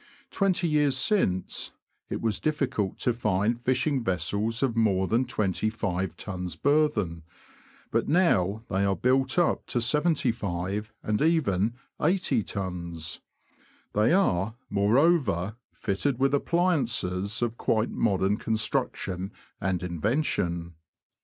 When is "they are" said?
8.67-8.95, 13.93-14.55